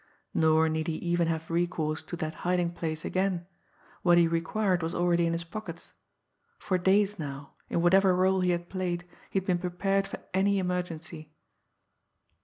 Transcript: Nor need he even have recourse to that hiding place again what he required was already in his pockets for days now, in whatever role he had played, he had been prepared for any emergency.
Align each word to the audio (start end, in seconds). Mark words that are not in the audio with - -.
Nor 0.33 0.67
need 0.67 0.87
he 0.87 0.95
even 0.95 1.27
have 1.27 1.51
recourse 1.51 2.01
to 2.01 2.15
that 2.15 2.33
hiding 2.41 2.71
place 2.71 3.05
again 3.05 3.45
what 4.01 4.17
he 4.17 4.27
required 4.27 4.81
was 4.81 4.95
already 4.95 5.27
in 5.27 5.33
his 5.33 5.43
pockets 5.43 5.93
for 6.57 6.79
days 6.79 7.19
now, 7.19 7.53
in 7.69 7.83
whatever 7.83 8.15
role 8.15 8.39
he 8.41 8.49
had 8.49 8.67
played, 8.67 9.07
he 9.29 9.37
had 9.37 9.45
been 9.45 9.59
prepared 9.59 10.07
for 10.07 10.19
any 10.33 10.57
emergency. 10.57 11.31